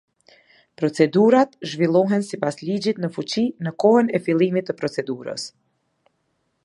[0.81, 5.47] Procedurat zhvillohen sipas ligjit në fuqi në kohën e fillimit të procedurës.